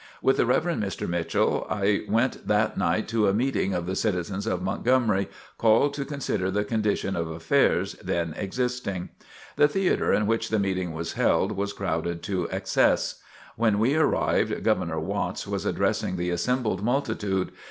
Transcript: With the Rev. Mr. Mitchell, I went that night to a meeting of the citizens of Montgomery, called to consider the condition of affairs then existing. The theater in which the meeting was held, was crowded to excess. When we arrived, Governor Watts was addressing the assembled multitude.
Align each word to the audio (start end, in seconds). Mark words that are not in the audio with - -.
With 0.19 0.37
the 0.37 0.47
Rev. 0.47 0.63
Mr. 0.63 1.07
Mitchell, 1.07 1.67
I 1.69 2.05
went 2.09 2.47
that 2.47 2.75
night 2.75 3.07
to 3.09 3.27
a 3.27 3.35
meeting 3.35 3.75
of 3.75 3.85
the 3.85 3.95
citizens 3.95 4.47
of 4.47 4.59
Montgomery, 4.63 5.29
called 5.59 5.93
to 5.93 6.05
consider 6.05 6.49
the 6.49 6.63
condition 6.63 7.15
of 7.15 7.29
affairs 7.29 7.93
then 8.03 8.33
existing. 8.35 9.09
The 9.57 9.67
theater 9.67 10.11
in 10.11 10.25
which 10.25 10.49
the 10.49 10.57
meeting 10.57 10.93
was 10.95 11.13
held, 11.13 11.51
was 11.51 11.71
crowded 11.71 12.23
to 12.23 12.47
excess. 12.49 13.21
When 13.55 13.77
we 13.77 13.93
arrived, 13.93 14.63
Governor 14.63 14.99
Watts 14.99 15.45
was 15.45 15.67
addressing 15.67 16.17
the 16.17 16.31
assembled 16.31 16.81
multitude. 16.81 17.51